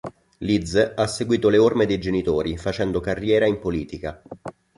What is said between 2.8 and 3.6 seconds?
carriera in